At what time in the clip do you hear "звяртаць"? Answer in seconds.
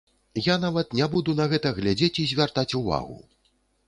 2.31-2.77